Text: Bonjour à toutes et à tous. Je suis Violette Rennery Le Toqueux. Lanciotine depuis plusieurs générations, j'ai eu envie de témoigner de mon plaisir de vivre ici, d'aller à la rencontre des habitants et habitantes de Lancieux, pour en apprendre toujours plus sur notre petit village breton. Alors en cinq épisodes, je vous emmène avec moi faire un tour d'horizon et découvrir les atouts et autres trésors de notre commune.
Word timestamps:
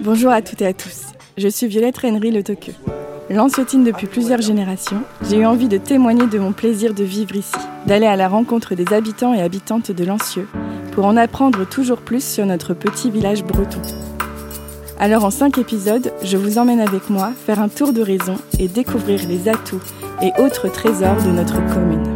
Bonjour 0.00 0.30
à 0.30 0.42
toutes 0.42 0.62
et 0.62 0.66
à 0.66 0.72
tous. 0.72 1.06
Je 1.36 1.48
suis 1.48 1.66
Violette 1.66 1.98
Rennery 1.98 2.30
Le 2.30 2.44
Toqueux. 2.44 2.74
Lanciotine 3.30 3.82
depuis 3.82 4.06
plusieurs 4.06 4.40
générations, 4.40 5.02
j'ai 5.28 5.38
eu 5.38 5.44
envie 5.44 5.66
de 5.66 5.76
témoigner 5.76 6.28
de 6.28 6.38
mon 6.38 6.52
plaisir 6.52 6.94
de 6.94 7.02
vivre 7.02 7.34
ici, 7.34 7.56
d'aller 7.84 8.06
à 8.06 8.14
la 8.14 8.28
rencontre 8.28 8.76
des 8.76 8.92
habitants 8.94 9.34
et 9.34 9.42
habitantes 9.42 9.90
de 9.90 10.04
Lancieux, 10.04 10.46
pour 10.92 11.04
en 11.04 11.16
apprendre 11.16 11.68
toujours 11.68 11.98
plus 11.98 12.22
sur 12.22 12.46
notre 12.46 12.74
petit 12.74 13.10
village 13.10 13.42
breton. 13.42 13.82
Alors 15.00 15.24
en 15.24 15.30
cinq 15.30 15.58
épisodes, 15.58 16.12
je 16.22 16.36
vous 16.36 16.58
emmène 16.58 16.80
avec 16.80 17.10
moi 17.10 17.32
faire 17.46 17.60
un 17.60 17.68
tour 17.68 17.92
d'horizon 17.92 18.36
et 18.60 18.68
découvrir 18.68 19.20
les 19.28 19.48
atouts 19.48 19.82
et 20.22 20.30
autres 20.40 20.68
trésors 20.68 21.20
de 21.24 21.30
notre 21.30 21.56
commune. 21.74 22.07